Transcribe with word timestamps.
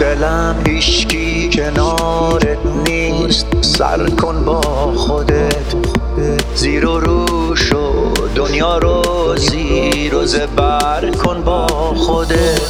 دلم 0.00 0.56
هیشکی 0.66 1.50
کنارت 1.52 2.58
نیست. 2.86 3.46
سر 3.60 4.10
کن 4.10 4.44
با 4.44 4.60
خودت. 4.96 5.74
زیر 6.54 6.86
و 6.86 7.00
روش 7.00 7.72
و 7.72 8.14
دنیا 8.34 8.78
رو 8.78 9.36
زیر 9.36 10.14
و 10.14 10.26
زبر 10.26 11.10
کن 11.24 11.42
با 11.42 11.66
خودت. 11.96 12.60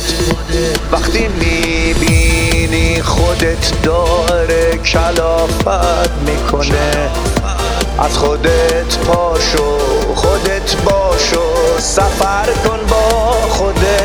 وقتی 0.93 1.29
می‌بینی 1.29 3.03
خودت 3.03 3.83
داره 3.83 4.79
کلافت 4.79 6.11
می‌کنه. 6.27 7.11
از 7.99 8.19
خودت 8.19 8.99
پاشو 9.07 9.79
خودت 10.15 10.77
باشو 10.85 11.43
سفر 11.79 12.47
کن 12.69 12.79
با 12.89 13.31
خودت. 13.51 13.96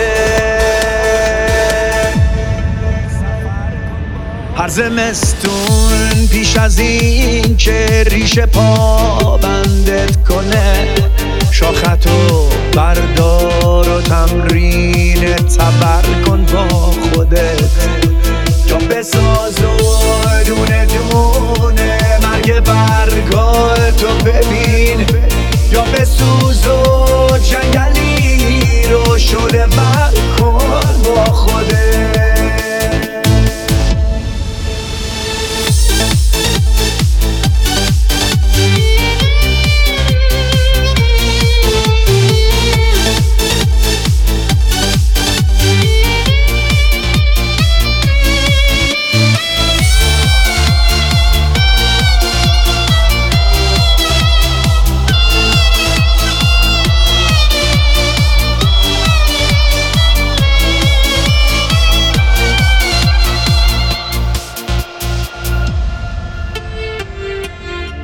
زمستون 4.72 6.28
پیش 6.32 6.58
از 6.58 6.80
این 6.80 7.58
که 7.58 8.04
ریش 8.08 8.40
پا 8.40 9.38
بندت 9.38 10.28
کنه؟ 10.28 10.88
شاختو 11.52 12.50
بردار 12.76 13.90
و 13.90 14.02
تمرین 14.02 15.36
تبر 15.36 16.22
کن 16.26 16.46
با 16.46 16.68
خودت. 16.68 18.01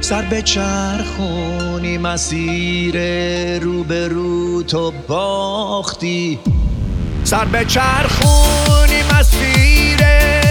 سر 0.07 0.21
به 0.21 0.41
چرخونی 0.41 1.97
مسیر 1.97 2.97
رو 3.59 3.83
به 3.83 4.07
رو 4.07 4.63
تو 4.63 4.93
باختی. 5.07 6.39
سر 7.23 7.45
به 7.45 7.65
چرخونی 7.65 9.03
مسیر 9.13 9.99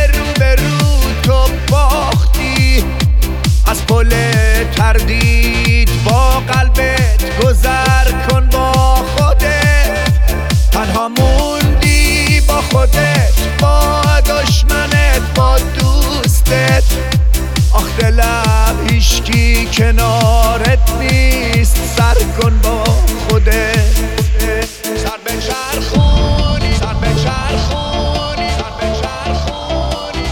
رو 0.06 0.24
به 0.38 0.54
رو 0.54 0.98
تو 1.22 1.52
باختی. 1.70 2.84
از 3.66 3.86
پل 3.86 4.10
تردید 4.76 5.35
هیشکی 19.06 19.66
کنارت 19.66 20.90
نیست. 21.00 21.76
سر 21.96 22.14
کن 22.40 22.58
با 22.62 22.84
خودت. 22.84 23.76
سر 24.96 25.18
به 25.24 25.30
چرخونی 25.30 26.74
سر 26.80 26.94
به 26.94 27.06
چرخونی 27.06 28.48
سر 28.48 28.72
به 28.80 28.86
چرخونی 29.00 30.26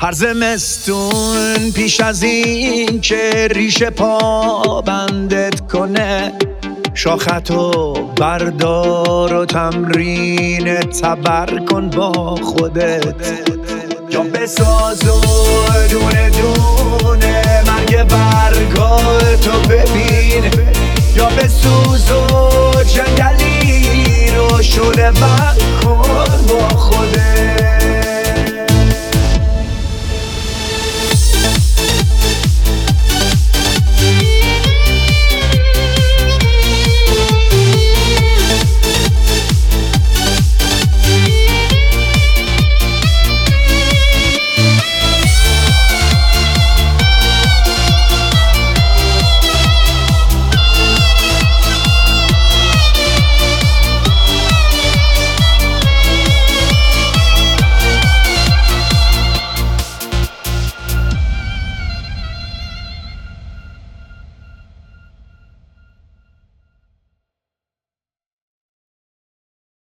هر 0.00 0.12
زمستون 0.12 1.70
پیش 1.74 2.00
از 2.00 2.22
این 2.22 3.00
که 3.00 3.48
ریش 3.50 3.82
پا 3.82 4.80
بندت 4.80 5.57
کنه. 5.72 6.32
شاختو 6.94 7.92
بردار 7.92 9.34
و 9.34 9.44
تمرین 9.44 10.74
تبر 10.74 11.58
کن 11.58 11.90
با 11.90 12.34
خودت. 12.36 13.14
جا 14.10 14.22
بساز 14.22 15.08
و 15.08 15.20
دونه 15.90 16.30
دونه 16.30 17.62
مرگ 17.66 18.08
برگاه 18.08 19.36